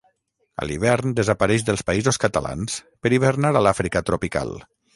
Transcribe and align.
A 0.61 0.65
l'hivern 0.69 1.11
desapareix 1.19 1.65
dels 1.67 1.85
Països 1.91 2.19
Catalans 2.25 2.81
per 3.05 3.15
hivernar 3.19 3.55
a 3.59 3.65
l'Àfrica 3.67 4.05
tropical. 4.09 4.57